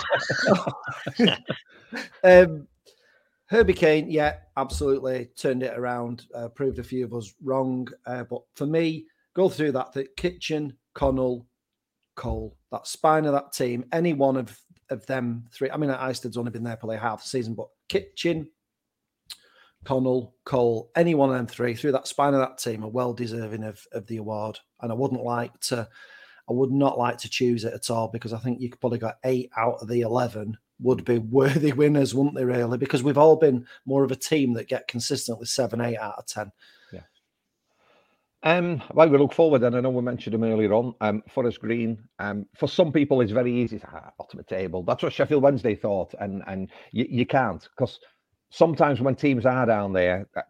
[2.24, 2.66] um,
[3.46, 7.86] Herbie Kane, yeah, absolutely turned it around, uh, proved a few of us wrong.
[8.06, 11.46] Uh, but for me, go through that the Kitching, Connell,
[12.16, 14.58] Cole, that spine of that team, any one of,
[14.90, 15.70] of them three.
[15.70, 18.48] I mean, Isted's only been there probably half the season, but Kitching,
[19.84, 23.12] Connell, Cole, any one of them three through that spine of that team are well
[23.12, 24.58] deserving of, of the award.
[24.80, 25.88] And I wouldn't like to,
[26.48, 28.98] I would not like to choose it at all because I think you could probably
[28.98, 32.78] got eight out of the 11 would be worthy winners, wouldn't they, really?
[32.78, 36.26] Because we've all been more of a team that get consistently seven, eight out of
[36.26, 36.52] 10.
[36.92, 37.00] Yeah.
[38.44, 40.94] Um, well, we look forward, and I know we mentioned him earlier on.
[41.00, 42.02] Um, Forest Green.
[42.18, 44.82] Um, for some people, it's very easy to ah, bottom of table.
[44.82, 48.00] That's what Sheffield Wednesday thought, and and you, you can't because
[48.52, 50.42] sometimes when teams are down there, uh,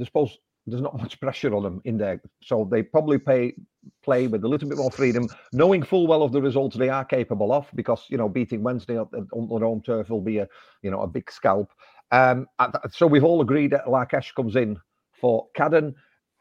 [0.00, 3.54] I suppose there's not much pressure on them in there, so they probably pay
[4.02, 7.04] play with a little bit more freedom, knowing full well of the results they are
[7.04, 7.68] capable of.
[7.74, 10.48] Because you know, beating Wednesday on, their home turf will be a
[10.82, 11.70] you know a big scalp.
[12.10, 12.46] Um,
[12.90, 14.78] so we've all agreed that Larkesh comes in
[15.20, 15.94] for Cadden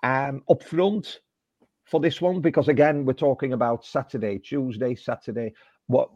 [0.03, 1.19] um, up front
[1.85, 5.53] for this one because again we're talking about Saturday, Tuesday, Saturday.
[5.87, 6.09] What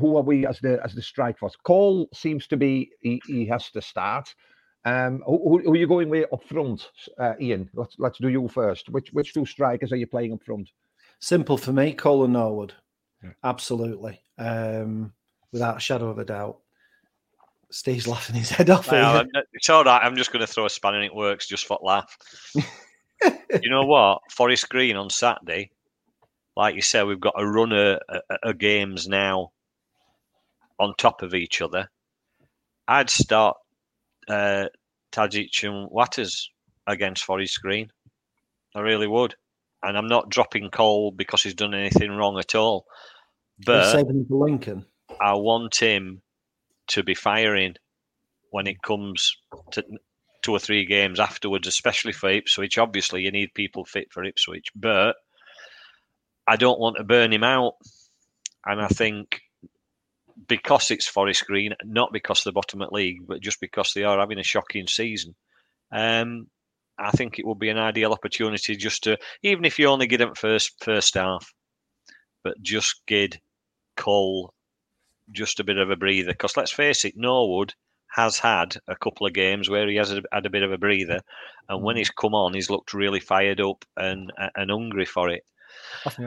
[0.00, 1.54] who are we as the as the strike force?
[1.62, 4.34] Cole seems to be he, he has to start.
[4.86, 7.70] Um, who, who- who are you going with up front, uh, Ian?
[7.74, 8.88] Let's let's do you first.
[8.90, 10.70] Which which two strikers are you playing up front?
[11.20, 12.74] Simple for me, Colin Norwood.
[13.42, 14.20] Absolutely.
[14.36, 15.12] Um,
[15.52, 16.58] without a shadow of a doubt.
[17.70, 18.90] Steve's laughing his head off.
[18.90, 19.18] Well, here.
[19.34, 20.02] I'm- it's all right.
[20.04, 22.16] I'm just going to throw a spanner in it works just for laugh.
[22.54, 24.20] you know what?
[24.30, 25.70] Forest Green on Saturday,
[26.56, 29.50] like you said, we've got a runner of, of- of games now
[30.84, 31.88] on top of each other.
[32.86, 33.56] I'd start
[34.28, 34.66] uh,
[35.12, 36.50] Tedic and Watters
[36.86, 37.90] against Forest Green.
[38.74, 39.34] I really would.
[39.82, 42.86] And I'm not dropping Cole because he's done anything wrong at all.
[43.64, 44.86] But saving him for Lincoln.
[45.20, 46.22] I want him
[46.88, 47.74] to be firing
[48.50, 49.36] when it comes
[49.72, 49.84] to
[50.42, 52.78] two or three games afterwards, especially for Ipswich.
[52.78, 55.16] Obviously, you need people fit for Ipswich, but
[56.46, 57.74] I don't want to burn him out.
[58.66, 59.40] And I think
[60.48, 64.18] because it's Forest Green, not because they're bottom at league, but just because they are
[64.18, 65.34] having a shocking season,
[65.92, 66.48] um,
[66.98, 70.18] I think it would be an ideal opportunity just to, even if you only get
[70.18, 71.52] them first first half,
[72.42, 73.32] but just give
[73.96, 74.52] Cole
[75.32, 76.32] just a bit of a breather.
[76.32, 77.74] Because let's face it, Norwood
[78.10, 81.20] has had a couple of games where he has had a bit of a breather,
[81.68, 85.42] and when he's come on, he's looked really fired up and and hungry for it.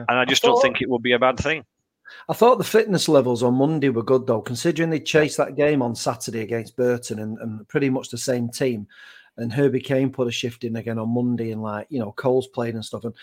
[0.08, 1.64] And I just don't think it would be a bad thing.
[2.28, 5.82] I thought the fitness levels on Monday were good though, considering they chased that game
[5.82, 8.86] on Saturday against Burton and, and pretty much the same team.
[9.36, 12.48] And Herbie Kane put a shift in again on Monday, and like you know, Cole's
[12.48, 13.04] played and stuff.
[13.04, 13.14] And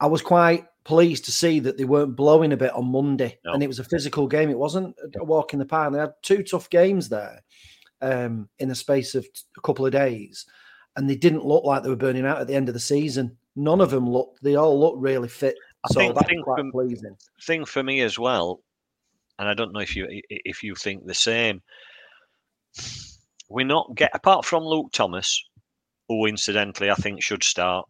[0.00, 3.52] I was quite pleased to see that they weren't blowing a bit on Monday, No.
[3.52, 4.50] and it was a physical game.
[4.50, 5.92] It wasn't a walk in the park.
[5.92, 7.42] They had two tough games there
[8.00, 10.46] um, in the space of a couple of days,
[10.96, 13.36] and they didn't look like they were burning out at the end of the season.
[13.54, 14.42] None of them looked.
[14.42, 15.56] They all looked really fit.
[15.84, 17.16] I So think- that's think quite from- pleasing.
[17.42, 18.60] Thing for me as well,
[19.38, 21.62] and I don't know if you if you think the same.
[23.48, 25.42] We're not get apart from Luke Thomas,
[26.08, 27.86] who incidentally I think should start.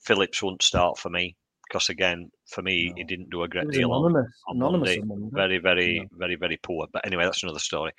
[0.00, 3.92] Phillips won't start for me because again, for me, he didn't do a great deal
[3.92, 5.00] on, anonymous, on anonymous Monday.
[5.02, 5.34] on Monday.
[5.34, 6.04] very, very, Yeah.
[6.12, 6.86] very, very poor.
[6.92, 7.92] But anyway, that's another story.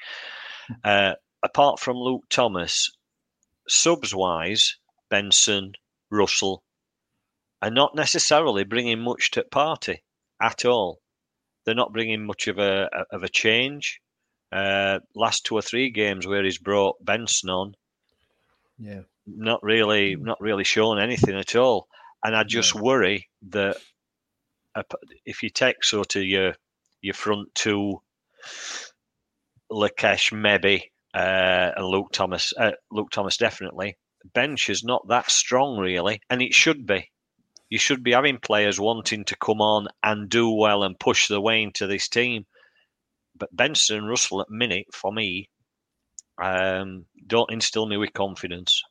[0.83, 2.89] Uh, apart from Luke Thomas,
[3.67, 4.77] subs wise,
[5.09, 5.73] Benson,
[6.09, 6.63] Russell
[7.61, 10.03] are not necessarily bringing much to the party
[10.41, 11.01] at all.
[11.65, 14.01] They're not bringing much of a of a change.
[14.51, 17.75] Uh, last two or three games where he's brought Benson on,
[18.79, 19.01] Yeah.
[19.27, 21.87] not really, not really shown anything at all.
[22.23, 23.77] And I just worry that
[25.25, 26.55] if you take sort of your
[27.01, 28.01] your front two,
[29.71, 33.97] Lakesh maybe, uh, and Luke Thomas, uh, Luke Thomas definitely.
[34.33, 37.09] Bench is not that strong really, and it should be.
[37.69, 41.39] You should be having players wanting to come on and do well and push their
[41.41, 42.45] way into this team.
[43.37, 45.49] But Benson and Russell at minute for me
[46.41, 48.81] um, don't instill me with confidence.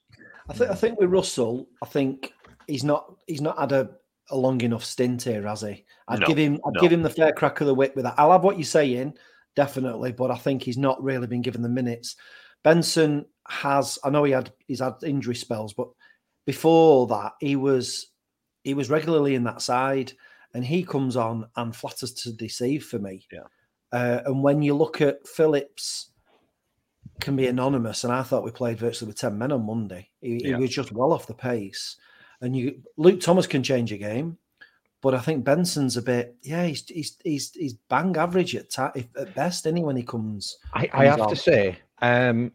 [0.48, 2.32] I think I think with Russell, I think
[2.66, 3.90] he's not he's not had a,
[4.30, 5.84] a long enough stint here, has he?
[6.06, 6.80] I'd No, give him I'd no.
[6.80, 8.14] give him the fair crack of the whip with that.
[8.16, 9.14] I'll have what you're saying,
[9.56, 12.16] definitely, but I think he's not really been given the minutes.
[12.64, 15.88] Benson has I know he had he's had injury spells, but
[16.46, 18.10] before that he was
[18.64, 20.12] he was regularly in that side
[20.54, 23.26] and he comes on and flatters to deceive for me.
[23.32, 23.44] Yeah.
[23.92, 26.10] Uh, and when you look at Phillips
[27.20, 30.08] can be anonymous, and I thought we played virtually with ten men on Monday.
[30.20, 31.96] He, he was just well off the pace,
[32.40, 34.38] and you Luke Thomas can change a game,
[35.00, 38.92] but I think Benson's a bit yeah he's he's he's, he's bang average at ta-
[38.94, 40.58] if, at best any when he comes.
[40.74, 41.30] I, I have on.
[41.30, 42.52] to say, um,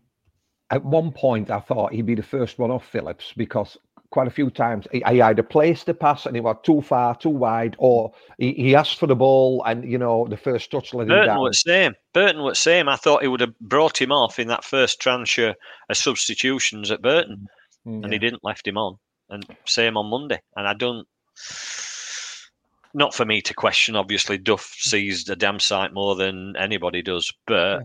[0.70, 3.78] at one point I thought he'd be the first one off Phillips because
[4.13, 7.15] quite a few times he, he either placed the pass and it was too far,
[7.17, 10.93] too wide, or he, he asked for the ball and you know the first touch
[10.93, 11.39] let him Burton down.
[11.41, 11.93] was same.
[12.13, 12.88] Burton was same.
[12.88, 15.56] I thought he would have brought him off in that first transfer
[15.89, 17.47] of substitutions at Burton,
[17.86, 18.04] Mm.
[18.06, 18.97] and he didn't left him on.
[19.30, 20.39] And same on Monday.
[20.56, 21.06] And I don't.
[22.93, 23.95] Not for me to question.
[23.97, 27.84] Obviously, Duff sees the damn sight more than anybody does, but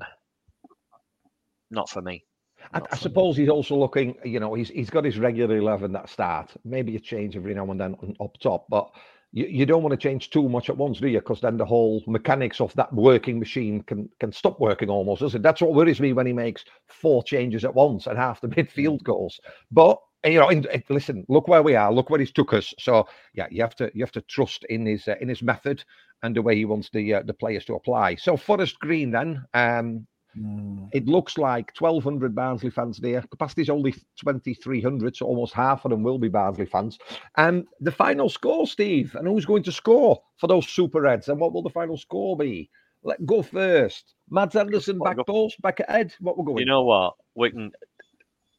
[1.70, 2.24] not for me.
[2.72, 6.08] I, I suppose he's also looking, you know, he's he's got his regular eleven that
[6.08, 6.50] start.
[6.64, 8.90] Maybe a change every now and then up top, but
[9.32, 11.18] you, you don't want to change too much at once, do you?
[11.20, 15.40] Because then the whole mechanics of that working machine can can stop working almost, doesn't
[15.40, 15.42] it?
[15.42, 19.02] That's what worries me when he makes four changes at once and half the midfield
[19.02, 19.38] goes.
[19.70, 21.92] But you know, in, in- listen, look where we are.
[21.92, 22.74] Look where he's took us.
[22.78, 25.84] So yeah, you have to you have to trust in his uh, in his method
[26.22, 28.16] and the way he wants the uh, the players to apply.
[28.16, 29.44] So Forest Green then.
[29.54, 30.06] Um,
[30.38, 30.88] Mm.
[30.92, 33.22] it looks like 1,200 Barnsley fans there.
[33.22, 36.98] Capacity is only 2,300, so almost half of them will be Barnsley fans.
[37.36, 41.28] And the final score, Steve, and who's going to score for those Super Reds?
[41.28, 42.70] And what will the final score be?
[43.02, 44.14] Let go first.
[44.30, 46.14] Mads Andersen back go- post, back ahead.
[46.20, 46.58] What we're going?
[46.58, 47.14] You know what?
[47.34, 47.72] We can.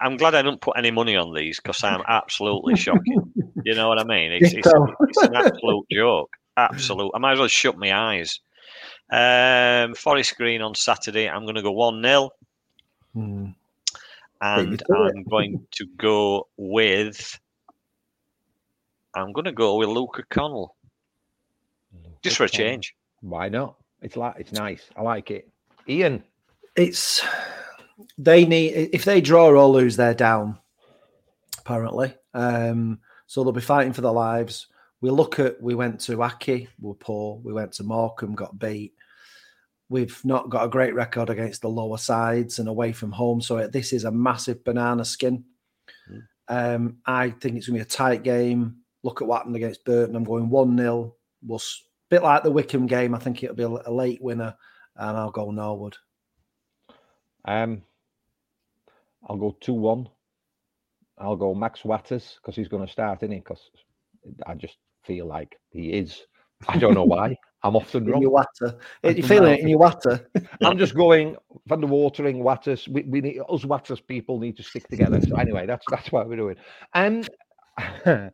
[0.02, 3.34] I'm glad I don't put any money on these because I'm absolutely shocking.
[3.65, 4.32] You know what I mean?
[4.32, 4.68] It's, it's,
[5.02, 6.30] it's an absolute joke.
[6.56, 7.12] Absolute.
[7.13, 8.39] I might as well shut my eyes.
[9.12, 11.28] Um, Forest Green on Saturday.
[11.28, 12.30] I'm going to go one 0
[13.13, 13.48] Hmm.
[14.41, 14.84] and.
[14.89, 17.39] I'm going to go with.
[19.15, 20.76] I'm going to go with Luca Connell
[22.22, 22.95] just for a change.
[23.22, 23.76] Why not?
[24.02, 24.89] It's like it's nice.
[24.95, 25.50] I like it.
[25.88, 26.24] Ian,
[26.76, 27.26] It's
[28.17, 30.60] they need if they draw or lose, they're down.
[31.58, 34.67] Apparently, um, so they'll be fighting for their lives.
[35.01, 37.39] We look at we went to Aki, we were poor.
[37.43, 38.93] We went to Morecambe, got beat.
[39.88, 43.41] We've not got a great record against the lower sides and away from home.
[43.41, 45.45] So this is a massive banana skin.
[46.47, 48.77] Um, I think it's going to be a tight game.
[49.03, 50.15] Look at what happened against Burton.
[50.15, 51.15] I'm going 1 0.
[51.41, 51.62] We'll,
[52.09, 53.15] bit like the Wycombe game.
[53.15, 54.55] I think it'll be a, late winner,
[54.95, 55.95] and I'll go Norwood.
[57.45, 57.83] um,
[59.27, 60.09] I'll go two one.
[61.17, 63.69] I'll go Max Watters because he's going to start in it because
[64.45, 64.77] I just
[65.10, 66.22] feel like he is.
[66.67, 67.36] I don't know why.
[67.63, 68.22] I'm often in wrong.
[68.22, 68.78] your water.
[69.04, 70.30] You don't feeling it in your water?
[70.63, 71.36] I'm just going
[71.67, 72.88] from the watering Watters.
[72.88, 75.19] We, we need us Watters people need to stick together.
[75.19, 76.56] So anyway, that's that's what we're doing.
[76.93, 77.28] And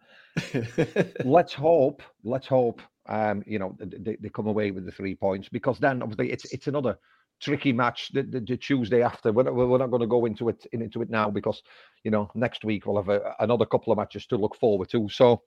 [1.26, 5.50] let's hope, let's hope, um, you know, they, they come away with the three points
[5.50, 6.96] because then obviously it's it's another
[7.42, 9.32] tricky match the, the, the Tuesday after.
[9.32, 11.64] We're not, we're not going to go into it into it now because
[12.04, 15.10] you know next week we'll have a, another couple of matches to look forward to.
[15.10, 15.42] So,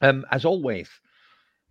[0.00, 0.88] um, as always,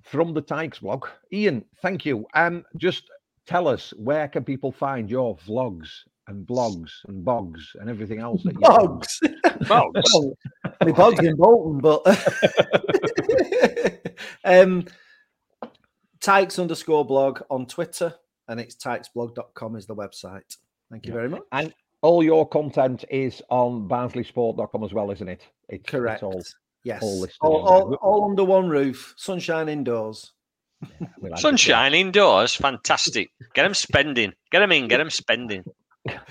[0.04, 2.26] from the Tykes blog, Ian, thank you.
[2.34, 3.04] Um, just
[3.46, 5.90] tell us where can people find your vlogs
[6.28, 8.60] and blogs and bogs and everything else that you?
[8.60, 9.20] Bogs.
[9.68, 10.02] Bogs.
[10.14, 10.38] Well,
[10.82, 12.02] my bogs in Bolton, but
[14.46, 14.86] um,
[16.22, 18.14] Tykes underscore blog on Twitter,
[18.48, 20.58] and it's tykesblog.com is the website.
[20.92, 21.18] Thank you Yeah.
[21.18, 21.42] very much.
[21.52, 25.42] And all your content is on barnsleysport.com as well, isn't it?
[25.68, 26.24] It's, it's Correct.
[26.24, 26.42] all-
[26.84, 27.02] yes.
[27.02, 30.34] all all, all, all under one roof, sunshine indoors.
[31.22, 31.40] we like.
[31.40, 33.32] Sunshine indoors, fantastic.
[33.54, 34.34] Get them spending.
[34.52, 34.88] Get them in.
[34.88, 35.64] Get them spending.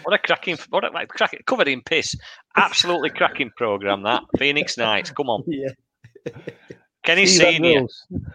[0.03, 0.57] What a cracking!
[0.70, 2.14] What a like, cracking, covered in piss.
[2.57, 5.11] Absolutely cracking program that Phoenix Nights.
[5.11, 5.68] Come on, Yeah.
[7.05, 7.87] Kenny Steve Senior.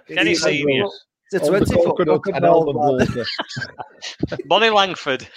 [0.07, 0.85] Kenny Steve Senior.
[1.33, 1.61] Andrews.
[1.61, 5.27] It's a 20 foot coconut coconut and almond ball, Bonnie Langford.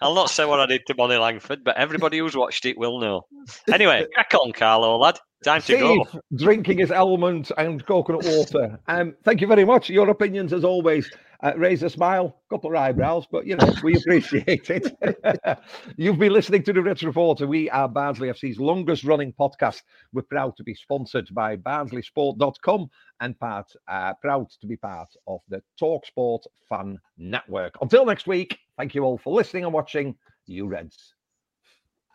[0.00, 3.00] I'll not say what I did to Bonnie Langford, but everybody who's watched it will
[3.00, 3.26] know.
[3.72, 5.18] Anyway, crack on, Carlo, lad.
[5.44, 6.06] Time to go.
[6.34, 8.80] Drinking his almond and coconut water.
[8.88, 9.88] Um, thank you very much.
[9.88, 11.08] Your opinions, as always,
[11.40, 15.58] Uh, raise a smile, couple of eyebrows, but you know, we appreciate it.
[15.96, 17.46] You've been listening to the Reds Reporter.
[17.46, 19.82] We are Barnsley FC's longest running podcast.
[20.12, 25.40] We're proud to be sponsored by barnsleysport.com and part uh, proud to be part of
[25.48, 27.74] the Talksport Fan Network.
[27.80, 30.16] Until next week, thank you all for listening and watching.
[30.46, 31.14] You Reds.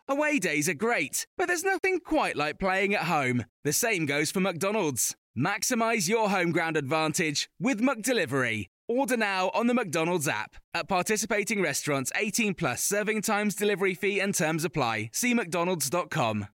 [0.06, 3.46] Away days are great, but there's nothing quite like playing at home.
[3.62, 5.16] The same goes for McDonald's.
[5.36, 8.66] Maximize your home ground advantage with McDelivery.
[8.88, 10.56] Order now on the McDonald's app.
[10.74, 15.10] At participating restaurants, 18 plus serving times, delivery fee, and terms apply.
[15.12, 16.48] See McDonald's.com.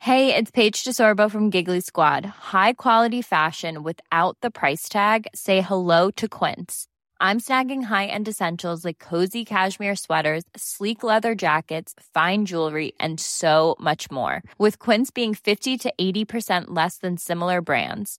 [0.00, 2.24] Hey, it's Paige DeSorbo from Giggly Squad.
[2.24, 5.26] High quality fashion without the price tag?
[5.34, 6.86] Say hello to Quince.
[7.20, 13.20] I'm snagging high end essentials like cozy cashmere sweaters, sleek leather jackets, fine jewelry, and
[13.20, 14.42] so much more.
[14.56, 18.18] With Quince being 50 to 80% less than similar brands.